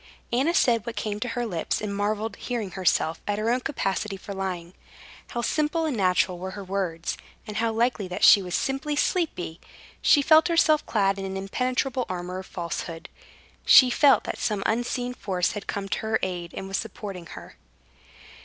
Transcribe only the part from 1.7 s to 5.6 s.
and marveled, hearing herself, at her own capacity for lying. How